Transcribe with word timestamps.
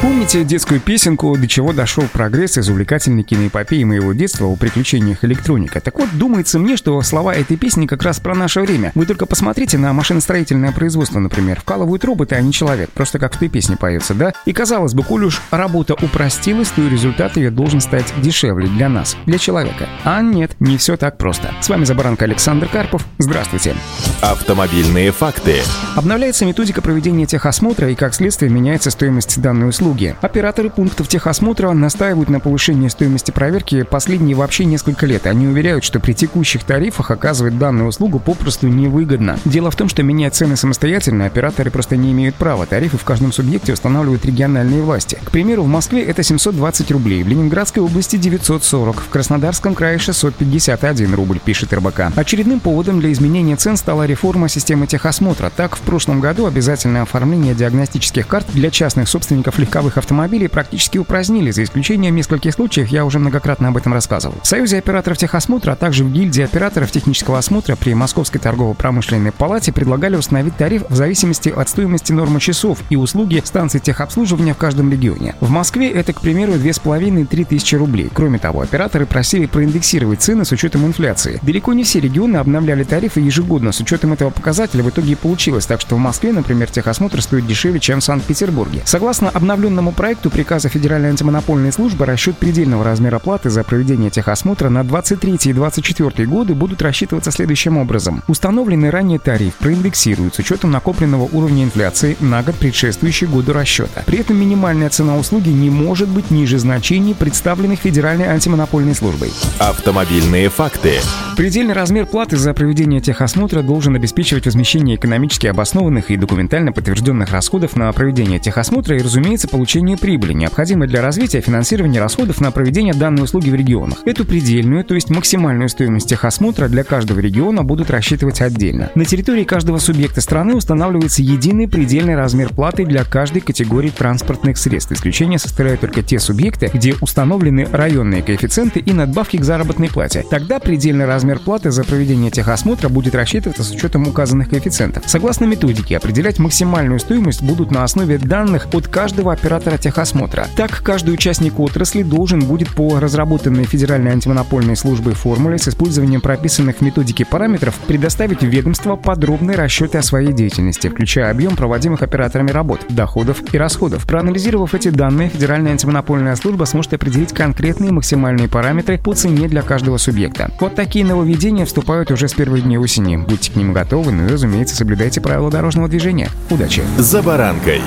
Помните 0.00 0.44
детскую 0.44 0.78
песенку 0.78 1.36
«До 1.36 1.48
чего 1.48 1.72
дошел 1.72 2.04
прогресс» 2.12 2.56
из 2.56 2.68
увлекательной 2.68 3.24
киноэпопеи 3.24 3.82
моего 3.82 4.12
детства 4.12 4.46
о 4.46 4.54
приключениях 4.54 5.24
электроника? 5.24 5.80
Так 5.80 5.98
вот, 5.98 6.08
думается 6.12 6.60
мне, 6.60 6.76
что 6.76 7.02
слова 7.02 7.34
этой 7.34 7.56
песни 7.56 7.86
как 7.86 8.04
раз 8.04 8.20
про 8.20 8.36
наше 8.36 8.60
время. 8.60 8.92
Вы 8.94 9.06
только 9.06 9.26
посмотрите 9.26 9.76
на 9.76 9.92
машиностроительное 9.92 10.70
производство, 10.70 11.18
например. 11.18 11.60
Вкалывают 11.60 12.04
роботы, 12.04 12.36
а 12.36 12.40
не 12.40 12.52
человек. 12.52 12.90
Просто 12.90 13.18
как 13.18 13.34
в 13.34 13.38
той 13.40 13.48
песне 13.48 13.76
поется, 13.76 14.14
да? 14.14 14.34
И 14.46 14.52
казалось 14.52 14.94
бы, 14.94 15.02
коль 15.02 15.24
уж 15.24 15.42
работа 15.50 15.94
упростилась, 15.94 16.68
то 16.68 16.80
и 16.80 16.88
результат 16.88 17.36
ее 17.36 17.50
должен 17.50 17.80
стать 17.80 18.12
дешевле 18.22 18.68
для 18.68 18.88
нас, 18.88 19.16
для 19.26 19.38
человека. 19.38 19.88
А 20.04 20.22
нет, 20.22 20.52
не 20.60 20.76
все 20.76 20.96
так 20.96 21.18
просто. 21.18 21.52
С 21.60 21.68
вами 21.68 21.84
Забаранка 21.84 22.24
Александр 22.24 22.68
Карпов. 22.68 23.04
Здравствуйте. 23.18 23.74
Автомобильные 24.20 25.10
факты. 25.10 25.56
Обновляется 25.96 26.46
методика 26.46 26.82
проведения 26.82 27.26
техосмотра 27.26 27.90
и, 27.90 27.96
как 27.96 28.14
следствие, 28.14 28.48
меняется 28.48 28.90
стоимость 28.90 29.40
данной 29.40 29.70
услуги 29.70 29.87
услуги. 29.88 30.14
Операторы 30.20 30.70
пунктов 30.70 31.08
техосмотра 31.08 31.72
настаивают 31.72 32.28
на 32.28 32.40
повышении 32.40 32.88
стоимости 32.88 33.30
проверки 33.30 33.82
последние 33.82 34.36
вообще 34.36 34.64
несколько 34.64 35.06
лет. 35.06 35.26
Они 35.26 35.46
уверяют, 35.46 35.84
что 35.84 35.98
при 36.00 36.12
текущих 36.12 36.64
тарифах 36.64 37.10
оказывать 37.10 37.58
данную 37.58 37.88
услугу 37.88 38.18
попросту 38.18 38.68
невыгодно. 38.68 39.38
Дело 39.44 39.70
в 39.70 39.76
том, 39.76 39.88
что 39.88 40.02
менять 40.02 40.34
цены 40.34 40.56
самостоятельно 40.56 41.26
операторы 41.26 41.70
просто 41.70 41.96
не 41.96 42.12
имеют 42.12 42.34
права. 42.34 42.66
Тарифы 42.66 42.98
в 42.98 43.04
каждом 43.04 43.32
субъекте 43.32 43.72
устанавливают 43.72 44.24
региональные 44.24 44.82
власти. 44.82 45.18
К 45.24 45.30
примеру, 45.30 45.62
в 45.62 45.68
Москве 45.68 46.02
это 46.02 46.22
720 46.22 46.90
рублей, 46.90 47.22
в 47.22 47.28
Ленинградской 47.28 47.82
области 47.82 48.16
940, 48.16 49.00
в 49.00 49.08
Краснодарском 49.08 49.74
крае 49.74 49.98
651 49.98 51.14
рубль, 51.14 51.38
пишет 51.38 51.72
РБК. 51.72 52.12
Очередным 52.16 52.60
поводом 52.60 53.00
для 53.00 53.12
изменения 53.12 53.56
цен 53.56 53.76
стала 53.76 54.04
реформа 54.06 54.48
системы 54.48 54.86
техосмотра. 54.86 55.50
Так, 55.54 55.76
в 55.76 55.80
прошлом 55.80 56.20
году 56.20 56.46
обязательное 56.46 57.02
оформление 57.02 57.54
диагностических 57.54 58.26
карт 58.26 58.46
для 58.52 58.70
частных 58.70 59.08
собственников 59.08 59.58
легко 59.58 59.77
легковых 59.78 59.98
автомобилей 59.98 60.48
практически 60.48 60.98
упразднили, 60.98 61.52
за 61.52 61.62
исключением 61.62 62.16
нескольких 62.16 62.52
случаев, 62.52 62.88
я 62.88 63.04
уже 63.04 63.20
многократно 63.20 63.68
об 63.68 63.76
этом 63.76 63.92
рассказывал. 63.92 64.34
В 64.42 64.46
Союзе 64.46 64.78
операторов 64.78 65.18
техосмотра, 65.18 65.72
а 65.72 65.76
также 65.76 66.02
в 66.02 66.12
гильдии 66.12 66.42
операторов 66.42 66.90
технического 66.90 67.38
осмотра 67.38 67.76
при 67.76 67.94
Московской 67.94 68.40
торгово-промышленной 68.40 69.30
палате 69.30 69.72
предлагали 69.72 70.16
установить 70.16 70.56
тариф 70.56 70.82
в 70.88 70.96
зависимости 70.96 71.48
от 71.48 71.68
стоимости 71.68 72.10
нормы 72.10 72.40
часов 72.40 72.80
и 72.90 72.96
услуги 72.96 73.40
станций 73.44 73.78
техобслуживания 73.78 74.52
в 74.52 74.56
каждом 74.56 74.90
регионе. 74.90 75.36
В 75.38 75.50
Москве 75.50 75.90
это, 75.90 76.12
к 76.12 76.22
примеру, 76.22 76.54
2,5-3 76.54 77.44
тысячи 77.44 77.76
рублей. 77.76 78.10
Кроме 78.12 78.40
того, 78.40 78.62
операторы 78.62 79.06
просили 79.06 79.46
проиндексировать 79.46 80.22
цены 80.22 80.44
с 80.44 80.50
учетом 80.50 80.86
инфляции. 80.86 81.38
Далеко 81.42 81.72
не 81.72 81.84
все 81.84 82.00
регионы 82.00 82.38
обновляли 82.38 82.82
тарифы 82.82 83.20
ежегодно. 83.20 83.70
С 83.70 83.78
учетом 83.78 84.12
этого 84.12 84.30
показателя 84.30 84.82
в 84.82 84.90
итоге 84.90 85.12
и 85.12 85.14
получилось 85.14 85.66
так, 85.66 85.80
что 85.80 85.94
в 85.94 85.98
Москве, 85.98 86.32
например, 86.32 86.68
техосмотр 86.68 87.22
стоит 87.22 87.46
дешевле, 87.46 87.78
чем 87.78 88.00
в 88.00 88.04
Санкт-Петербурге. 88.04 88.82
Согласно 88.84 89.30
обновленному 89.68 89.92
проекту 89.92 90.30
приказа 90.30 90.68
Федеральной 90.70 91.10
антимонопольной 91.10 91.72
службы 91.72 92.06
расчет 92.06 92.38
предельного 92.38 92.84
размера 92.84 93.18
платы 93.18 93.50
за 93.50 93.64
проведение 93.64 94.08
техосмотра 94.10 94.70
на 94.70 94.82
23 94.82 95.38
и 95.44 95.52
24 95.52 96.26
годы 96.26 96.54
будут 96.54 96.80
рассчитываться 96.80 97.30
следующим 97.30 97.76
образом. 97.76 98.22
Установленный 98.28 98.88
ранее 98.88 99.18
тариф 99.18 99.54
проиндексируют 99.56 100.34
с 100.34 100.38
учетом 100.38 100.70
накопленного 100.70 101.28
уровня 101.32 101.64
инфляции 101.64 102.16
на 102.20 102.42
год 102.42 102.54
предшествующий 102.54 103.26
году 103.26 103.52
расчета. 103.52 104.02
При 104.06 104.20
этом 104.20 104.40
минимальная 104.40 104.88
цена 104.88 105.18
услуги 105.18 105.50
не 105.50 105.68
может 105.68 106.08
быть 106.08 106.30
ниже 106.30 106.58
значений, 106.58 107.14
представленных 107.14 107.80
Федеральной 107.80 108.26
антимонопольной 108.26 108.94
службой. 108.94 109.32
Автомобильные 109.58 110.48
факты. 110.48 110.94
Предельный 111.36 111.74
размер 111.74 112.06
платы 112.06 112.36
за 112.36 112.52
проведение 112.54 113.00
техосмотра 113.00 113.62
должен 113.62 113.94
обеспечивать 113.94 114.46
возмещение 114.46 114.96
экономически 114.96 115.46
обоснованных 115.46 116.10
и 116.10 116.16
документально 116.16 116.72
подтвержденных 116.72 117.30
расходов 117.30 117.76
на 117.76 117.92
проведение 117.92 118.40
техосмотра 118.40 118.96
и, 118.96 119.02
разумеется, 119.02 119.46
получению 119.58 119.98
прибыли, 119.98 120.34
необходимой 120.34 120.86
для 120.86 121.02
развития 121.02 121.40
финансирования 121.40 121.98
расходов 121.98 122.40
на 122.40 122.52
проведение 122.52 122.94
данной 122.94 123.24
услуги 123.24 123.50
в 123.50 123.56
регионах. 123.56 123.98
Эту 124.04 124.24
предельную, 124.24 124.84
то 124.84 124.94
есть 124.94 125.10
максимальную 125.10 125.68
стоимость 125.68 126.08
техосмотра 126.08 126.68
для 126.68 126.84
каждого 126.84 127.18
региона 127.18 127.64
будут 127.64 127.90
рассчитывать 127.90 128.40
отдельно. 128.40 128.92
На 128.94 129.04
территории 129.04 129.42
каждого 129.42 129.78
субъекта 129.78 130.20
страны 130.20 130.54
устанавливается 130.54 131.22
единый 131.22 131.66
предельный 131.66 132.14
размер 132.14 132.50
платы 132.50 132.86
для 132.86 133.02
каждой 133.02 133.40
категории 133.40 133.88
транспортных 133.88 134.58
средств. 134.58 134.92
Исключение 134.92 135.40
составляют 135.40 135.80
только 135.80 136.04
те 136.04 136.20
субъекты, 136.20 136.70
где 136.72 136.94
установлены 137.00 137.66
районные 137.72 138.22
коэффициенты 138.22 138.78
и 138.78 138.92
надбавки 138.92 139.38
к 139.38 139.44
заработной 139.44 139.88
плате. 139.88 140.24
Тогда 140.30 140.60
предельный 140.60 141.06
размер 141.06 141.40
платы 141.40 141.72
за 141.72 141.82
проведение 141.82 142.30
техосмотра 142.30 142.88
будет 142.88 143.16
рассчитываться 143.16 143.64
с 143.64 143.72
учетом 143.72 144.06
указанных 144.06 144.50
коэффициентов. 144.50 145.02
Согласно 145.06 145.46
методике, 145.46 145.96
определять 145.96 146.38
максимальную 146.38 147.00
стоимость 147.00 147.42
будут 147.42 147.72
на 147.72 147.82
основе 147.82 148.18
данных 148.18 148.68
от 148.72 148.86
каждого 148.86 149.32
оператора 149.32 149.47
оператора 149.48 149.78
техосмотра. 149.78 150.46
Так, 150.56 150.82
каждый 150.82 151.14
участник 151.14 151.58
отрасли 151.58 152.02
должен 152.02 152.40
будет 152.40 152.68
по 152.68 153.00
разработанной 153.00 153.64
Федеральной 153.64 154.10
антимонопольной 154.10 154.76
службой 154.76 155.14
формуле 155.14 155.56
с 155.56 155.68
использованием 155.68 156.20
прописанных 156.20 156.76
в 156.76 156.80
методике 156.82 157.24
параметров 157.24 157.74
предоставить 157.86 158.40
в 158.40 158.46
ведомство 158.46 158.96
подробные 158.96 159.56
расчеты 159.56 159.96
о 159.96 160.02
своей 160.02 160.34
деятельности, 160.34 160.88
включая 160.88 161.30
объем 161.30 161.56
проводимых 161.56 162.02
операторами 162.02 162.50
работ, 162.50 162.82
доходов 162.90 163.42
и 163.50 163.56
расходов. 163.56 164.04
Проанализировав 164.04 164.74
эти 164.74 164.88
данные, 164.88 165.30
Федеральная 165.30 165.72
антимонопольная 165.72 166.36
служба 166.36 166.64
сможет 166.64 166.92
определить 166.92 167.32
конкретные 167.32 167.90
максимальные 167.90 168.48
параметры 168.48 168.98
по 168.98 169.14
цене 169.14 169.48
для 169.48 169.62
каждого 169.62 169.96
субъекта. 169.96 170.50
Вот 170.60 170.74
такие 170.74 171.06
нововведения 171.06 171.64
вступают 171.64 172.10
уже 172.10 172.28
с 172.28 172.34
первых 172.34 172.64
дней 172.64 172.76
осени. 172.76 173.16
Будьте 173.16 173.50
к 173.50 173.56
ним 173.56 173.72
готовы, 173.72 174.12
ну 174.12 174.26
и, 174.26 174.28
разумеется, 174.28 174.76
соблюдайте 174.76 175.22
правила 175.22 175.50
дорожного 175.50 175.88
движения. 175.88 176.28
Удачи! 176.50 176.82
За 176.98 177.22
баранкой. 177.22 177.80